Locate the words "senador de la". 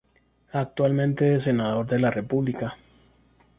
1.43-2.09